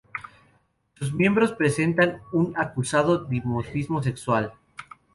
[0.95, 4.55] Sus miembros presentan un acusado dimorfismo sexual.